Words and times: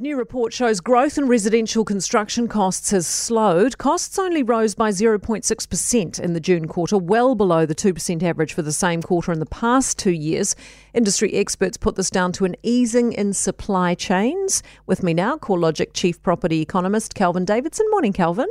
New 0.00 0.16
report 0.16 0.50
shows 0.50 0.80
growth 0.80 1.18
in 1.18 1.28
residential 1.28 1.84
construction 1.84 2.48
costs 2.48 2.90
has 2.90 3.06
slowed. 3.06 3.76
Costs 3.76 4.18
only 4.18 4.42
rose 4.42 4.74
by 4.74 4.88
0.6% 4.88 6.18
in 6.18 6.32
the 6.32 6.40
June 6.40 6.66
quarter, 6.66 6.96
well 6.96 7.34
below 7.34 7.66
the 7.66 7.74
2% 7.74 8.22
average 8.22 8.54
for 8.54 8.62
the 8.62 8.72
same 8.72 9.02
quarter 9.02 9.30
in 9.30 9.40
the 9.40 9.44
past 9.44 9.98
two 9.98 10.10
years. 10.10 10.56
Industry 10.94 11.34
experts 11.34 11.76
put 11.76 11.96
this 11.96 12.08
down 12.08 12.32
to 12.32 12.46
an 12.46 12.56
easing 12.62 13.12
in 13.12 13.34
supply 13.34 13.94
chains. 13.94 14.62
With 14.86 15.02
me 15.02 15.12
now, 15.12 15.36
CoreLogic 15.36 15.88
Chief 15.92 16.22
Property 16.22 16.62
Economist 16.62 17.14
Kelvin 17.14 17.44
Davidson. 17.44 17.84
Morning, 17.90 18.14
Kelvin. 18.14 18.48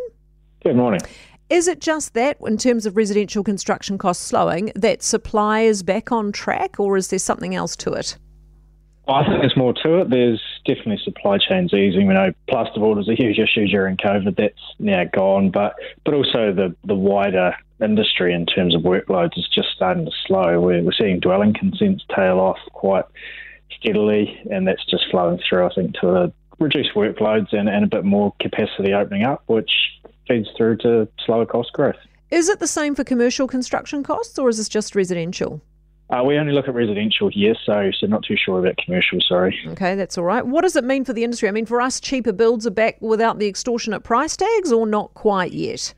Good 0.64 0.76
morning. 0.76 1.02
Is 1.50 1.68
it 1.68 1.82
just 1.82 2.14
that, 2.14 2.38
in 2.46 2.60
terms 2.60 2.86
of 2.86 2.96
residential 2.96 3.44
construction 3.44 3.98
costs 3.98 4.24
slowing, 4.24 4.72
that 4.76 5.02
supply 5.02 5.62
is 5.62 5.82
back 5.82 6.12
on 6.12 6.32
track, 6.32 6.80
or 6.80 6.96
is 6.96 7.08
there 7.08 7.18
something 7.18 7.56
else 7.56 7.76
to 7.78 7.94
it? 7.94 8.20
I 9.08 9.24
think 9.24 9.42
there's 9.42 9.58
more 9.58 9.74
to 9.82 10.02
it. 10.02 10.12
There's 10.12 10.40
definitely 10.66 11.00
supply 11.04 11.38
chains 11.38 11.74
easing. 11.74 12.08
We 12.08 12.14
know 12.14 12.34
plasterboard 12.50 12.98
was 12.98 13.10
a 13.10 13.16
huge 13.16 13.40
issue 13.40 13.68
during 13.68 13.98
COVID. 13.98 14.36
That's 14.36 14.54
now 14.80 15.04
gone, 15.06 15.52
but 15.52 15.76
but 16.06 16.14
also 16.14 16.54
the 16.54 16.76
the 16.86 16.96
wider 16.96 17.56
industry 17.82 18.34
in 18.34 18.46
terms 18.46 18.76
of 18.76 18.82
workloads 18.82 19.38
is 19.38 19.48
just 19.54 19.70
starting 19.76 20.06
to 20.06 20.12
slow. 20.26 20.60
We're, 20.60 20.84
we're 20.84 20.92
seeing 20.92 21.20
dwelling 21.20 21.54
consents 21.54 22.04
tail 22.14 22.40
off 22.40 22.58
quite 22.74 23.06
steadily, 23.80 24.40
and 24.52 24.68
that's 24.68 24.86
just 24.86 25.06
flowing 25.10 25.40
through. 25.48 25.68
I 25.68 25.74
think 25.74 25.96
to 26.02 26.10
a 26.10 26.34
reduced 26.60 26.94
workloads 26.96 27.54
and, 27.54 27.70
and 27.70 27.86
a 27.86 27.88
bit 27.88 28.04
more 28.04 28.34
capacity 28.40 28.94
opening 28.94 29.24
up, 29.24 29.44
which 29.48 29.72
feeds 30.28 30.50
through 30.58 30.78
to 30.78 31.08
slower 31.26 31.46
cost 31.46 31.72
growth. 31.74 31.96
Is 32.32 32.50
it 32.50 32.60
the 32.60 32.68
same 32.68 32.94
for 32.94 33.04
commercial 33.04 33.48
construction 33.48 34.04
costs, 34.04 34.38
or 34.38 34.50
is 34.50 34.58
this 34.58 34.70
just 34.70 34.96
residential? 34.96 35.62
Uh, 36.10 36.24
we 36.24 36.38
only 36.38 36.54
look 36.54 36.68
at 36.68 36.74
residential 36.74 37.30
here, 37.30 37.54
so 37.66 37.92
so 38.00 38.08
not 38.08 38.24
too 38.24 38.36
sure 38.36 38.60
about 38.60 38.78
commercial. 38.78 39.20
Sorry. 39.22 39.58
Okay, 39.68 39.94
that's 39.96 40.18
all 40.18 40.24
right. 40.24 40.46
What 40.46 40.62
does 40.62 40.76
it 40.76 40.84
mean 40.84 41.06
for 41.06 41.14
the 41.14 41.24
industry? 41.24 41.48
I 41.48 41.52
mean, 41.52 41.68
for 41.68 41.82
us, 41.82 42.00
cheaper 42.00 42.32
builds 42.32 42.66
are 42.66 42.72
back 42.72 43.00
without 43.00 43.38
the 43.38 43.48
extortionate 43.48 44.04
price 44.04 44.36
tags, 44.36 44.72
or 44.72 44.88
not 44.88 45.14
quite 45.14 45.52
yet. 45.52 45.94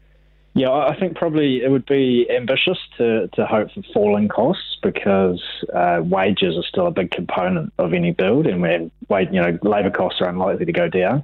Yeah, 0.54 0.70
I 0.70 1.00
think 1.00 1.16
probably 1.16 1.64
it 1.64 1.72
would 1.72 1.86
be 1.86 2.28
ambitious 2.30 2.78
to, 2.98 3.30
to 3.36 3.46
hope 3.46 3.72
for 3.72 3.84
falling 3.94 4.28
costs 4.28 4.78
because 4.84 5.42
uh, 5.74 6.02
wages 6.04 6.58
are 6.58 6.64
still 6.64 6.88
a 6.88 6.92
big 6.92 7.12
component 7.12 7.72
of 7.78 7.94
any 7.94 8.12
build, 8.12 8.48
and 8.48 8.62
when 8.62 8.92
you 9.34 9.42
know 9.42 9.58
labour 9.62 9.92
costs 9.92 10.20
are 10.20 10.28
unlikely 10.28 10.66
to 10.66 10.74
go 10.74 10.90
down. 10.90 11.24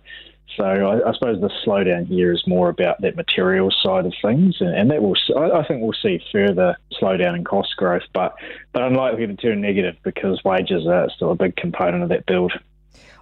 So 0.55 0.63
I, 0.63 1.09
I, 1.09 1.13
suppose 1.13 1.41
the 1.41 1.51
slowdown 1.65 2.07
here 2.07 2.31
is 2.31 2.43
more 2.47 2.69
about 2.69 3.01
that 3.01 3.15
material 3.15 3.69
side 3.83 4.05
of 4.05 4.13
things, 4.21 4.55
and, 4.59 4.75
and 4.75 4.89
that 4.91 5.01
will 5.01 5.15
I, 5.35 5.59
I 5.59 5.67
think 5.67 5.81
we'll 5.81 5.93
see 6.01 6.19
further 6.31 6.77
slowdown 6.99 7.35
in 7.35 7.43
cost 7.43 7.75
growth, 7.77 8.03
but 8.13 8.35
but 8.71 8.81
unlikely 8.81 9.27
to 9.27 9.35
turn 9.35 9.61
negative 9.61 9.95
because 10.03 10.43
wages 10.43 10.87
are 10.87 11.09
still 11.15 11.31
a 11.31 11.35
big 11.35 11.55
component 11.57 12.03
of 12.03 12.09
that 12.09 12.25
build. 12.25 12.53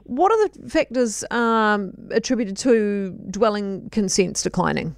What 0.03 0.31
are 0.31 0.47
the 0.47 0.69
factors 0.69 1.25
um, 1.31 1.93
attributed 2.11 2.57
to 2.57 3.09
dwelling 3.31 3.89
consents 3.89 4.43
declining? 4.43 4.95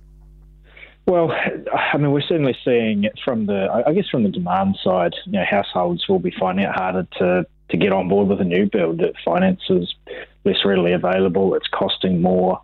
Well, 1.07 1.31
I 1.31 1.97
mean, 1.97 2.11
we're 2.11 2.19
certainly 2.19 2.57
seeing 2.65 3.07
from 3.23 3.45
the, 3.45 3.83
I 3.87 3.93
guess, 3.93 4.09
from 4.09 4.23
the 4.23 4.29
demand 4.29 4.77
side. 4.83 5.13
You 5.25 5.33
know, 5.33 5.45
households 5.49 6.05
will 6.09 6.19
be 6.19 6.33
finding 6.37 6.65
it 6.65 6.71
harder 6.75 7.07
to 7.19 7.47
to 7.69 7.77
get 7.77 7.91
on 7.91 8.09
board 8.09 8.27
with 8.27 8.41
a 8.41 8.45
new 8.45 8.69
build. 8.69 8.99
That 8.99 9.13
finance 9.23 9.61
is 9.69 9.93
less 10.47 10.65
readily 10.65 10.93
available. 10.93 11.53
It's 11.55 11.67
costing 11.67 12.21
more. 12.21 12.59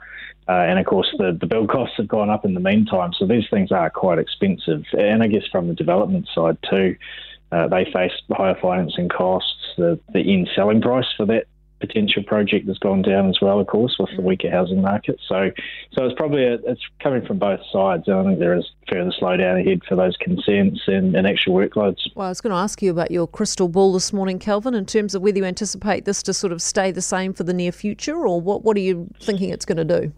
Uh, 0.48 0.52
and 0.52 0.80
of 0.80 0.86
course, 0.86 1.08
the, 1.17 1.38
the 1.39 1.45
build 1.45 1.70
costs 1.70 1.95
have 1.98 2.08
gone 2.08 2.30
up 2.30 2.45
in 2.45 2.53
the 2.53 2.59
meantime. 2.59 3.12
So 3.17 3.26
these 3.26 3.45
things 3.50 3.72
are 3.72 3.89
quite 3.89 4.20
expensive. 4.20 4.84
And 4.98 5.23
I 5.23 5.28
guess 5.28 5.44
from 5.52 5.67
the 5.67 5.73
development 5.73 6.28
side 6.34 6.58
too, 6.70 6.95
uh, 7.52 7.67
they 7.67 7.86
face 7.86 8.11
higher 8.31 8.58
financing 8.61 9.09
costs. 9.09 9.54
The, 9.78 10.00
the 10.14 10.20
end 10.20 10.50
selling 10.56 10.81
price 10.81 11.06
for 11.16 11.26
that 11.28 11.45
potential 11.86 12.23
project 12.23 12.67
has 12.67 12.78
gone 12.78 13.02
down 13.02 13.30
as 13.30 13.39
well, 13.42 13.59
of 13.59 13.67
course, 13.67 13.98
with 14.00 14.09
the 14.16 14.22
mm. 14.22 14.26
weaker 14.26 14.50
housing 14.50 14.81
market. 14.81 15.20
So, 15.28 15.52
so 15.92 16.06
it's 16.06 16.16
probably 16.16 16.45
a, 16.45 16.53
it's 16.66 16.81
coming 17.02 17.26
from 17.26 17.39
both 17.39 17.59
sides. 17.72 18.08
I 18.08 18.23
think 18.23 18.39
there 18.39 18.58
is 18.58 18.66
further 18.89 19.12
slowdown 19.22 19.59
ahead 19.59 19.81
for 19.88 19.95
those 19.95 20.16
consents 20.17 20.81
and, 20.88 21.16
and 21.16 21.28
actual 21.28 21.55
workloads. 21.55 21.98
Well, 22.16 22.27
I 22.27 22.30
was 22.30 22.39
going 22.39 22.52
to 22.52 22.58
ask 22.58 22.82
you 22.82 22.92
about 22.92 23.11
your 23.11 23.27
crystal 23.27 23.67
ball 23.67 23.92
this 23.92 24.14
morning, 24.14 24.39
Kelvin, 24.39 24.76
in 24.76 24.86
terms 24.86 25.14
of 25.14 25.21
whether 25.21 25.38
you 25.38 25.45
anticipate 25.45 26.05
this 26.05 26.23
to 26.23 26.33
sort 26.33 26.54
of 26.54 26.61
stay 26.61 26.92
the 26.92 27.02
same 27.02 27.33
for 27.33 27.44
the 27.44 27.54
near 27.54 27.71
future, 27.71 28.26
or 28.26 28.39
what 28.39 28.64
what 28.64 28.77
are 28.77 28.82
you 28.82 29.10
thinking 29.20 29.50
it's 29.50 29.65
going 29.65 29.86
to 29.86 30.00
do? 30.02 30.14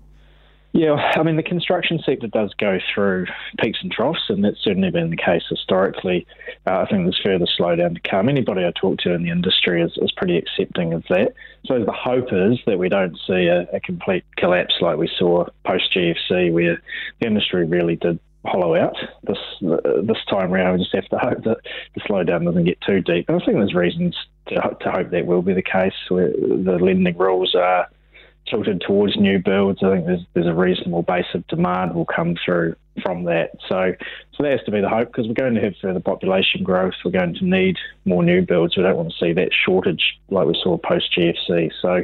Yeah, 0.76 0.96
I 1.16 1.24
mean, 1.24 1.38
the 1.38 1.44
construction 1.44 2.00
sector 2.06 2.28
does 2.28 2.54
go 2.60 2.80
through 2.94 3.28
peaks 3.60 3.80
and 3.82 3.90
troughs, 3.90 4.26
and 4.28 4.44
that's 4.44 4.62
certainly 4.62 4.92
been 4.92 5.10
the 5.10 5.16
case 5.16 5.44
historically. 5.50 6.28
Uh, 6.68 6.80
I 6.82 6.86
think 6.90 7.04
there's 7.04 7.22
further 7.24 7.46
slowdown 7.60 7.94
to 7.94 8.10
come. 8.10 8.28
Anybody 8.28 8.66
I 8.66 8.72
talk 8.72 9.00
to 9.00 9.14
in 9.14 9.24
the 9.24 9.30
industry 9.30 9.82
is, 9.82 9.92
is 9.98 10.12
pretty 10.12 10.38
accepting 10.38 10.94
of 10.94 11.04
that. 11.10 11.34
So 11.66 11.84
the 11.84 11.92
hope 11.92 12.30
is 12.32 12.60
that 12.66 12.80
we 12.80 12.90
don't 12.90 13.18
see 13.28 13.48
a, 13.48 13.68
a 13.74 13.80
complete 13.80 14.24
collapse 14.38 14.76
like 14.82 14.98
we 14.98 15.10
saw 15.20 15.46
post 15.66 15.94
GFC, 15.94 16.52
where 16.52 16.82
the 17.20 17.28
industry 17.28 17.66
really 17.66 17.98
did 17.98 18.20
hollow 18.46 18.76
out 18.76 18.96
this 19.24 19.38
uh, 19.64 20.02
this 20.04 20.24
time 20.30 20.54
around. 20.54 20.74
We 20.74 20.84
just 20.84 20.96
have 20.96 21.10
to 21.10 21.18
hope 21.18 21.44
that 21.44 21.58
the 21.96 22.02
slowdown 22.02 22.46
doesn't 22.46 22.66
get 22.66 22.82
too 22.82 23.02
deep. 23.02 23.30
And 23.30 23.42
I 23.42 23.46
think 23.46 23.58
there's 23.58 23.74
reasons 23.74 24.16
to, 24.48 24.56
to 24.56 24.92
hope 24.92 25.12
that 25.12 25.26
will 25.26 25.42
be 25.42 25.54
the 25.54 25.62
case. 25.62 25.94
Where 26.10 26.30
the 26.30 26.80
lending 26.82 27.18
rules 27.18 27.56
are 27.56 27.88
tilted 28.48 28.82
towards 28.86 29.18
new 29.18 29.40
builds. 29.40 29.82
I 29.84 29.92
think 29.92 30.06
there's 30.06 30.26
there's 30.34 30.48
a 30.48 30.54
reasonable 30.54 31.04
base 31.04 31.26
of 31.34 31.46
demand 31.48 31.96
will 31.96 32.06
come 32.06 32.36
through 32.44 32.76
from 33.02 33.24
that. 33.26 33.52
So 33.68 33.94
so 34.38 34.44
that 34.44 34.52
has 34.52 34.64
to 34.66 34.72
be 34.72 34.82
the 34.82 34.90
hope 34.90 35.08
because 35.08 35.28
we're 35.28 35.34
going 35.34 35.56
to 35.56 35.62
have 35.62 35.74
further 35.82 36.00
population 36.00 36.64
growth. 36.64 36.94
We're 37.04 37.12
going 37.12 37.36
to 37.36 37.46
need 37.46 37.78
more 38.06 38.24
new 38.24 38.42
builds. 38.42 38.78
We 38.78 38.84
don't 38.84 38.98
want 38.98 39.12
to 39.12 39.26
see 39.26 39.34
that 39.34 39.50
shortage 39.66 40.20
like 40.30 40.48
we 40.48 40.60
saw 40.64 40.78
post 40.78 41.10
GFC. 41.18 41.72
So 41.82 42.04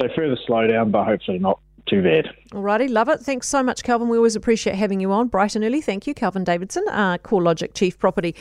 so 0.00 0.08
further 0.14 0.38
slowdown, 0.48 0.90
but 0.90 1.04
hopefully 1.04 1.38
not 1.38 1.60
too 1.86 2.02
bad. 2.02 2.28
Alrighty, 2.50 2.88
love 2.88 3.08
it. 3.08 3.20
Thanks 3.20 3.48
so 3.48 3.62
much, 3.62 3.82
Kelvin. 3.82 4.08
We 4.08 4.16
always 4.16 4.36
appreciate 4.36 4.76
having 4.76 5.00
you 5.00 5.12
on 5.12 5.28
bright 5.28 5.56
and 5.56 5.64
early. 5.64 5.80
Thank 5.80 6.06
you, 6.06 6.14
Kelvin 6.14 6.44
Davidson, 6.44 6.84
uh, 6.88 7.18
CoreLogic 7.18 7.74
Chief 7.74 7.98
Property 7.98 8.34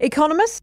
Economist. 0.00 0.62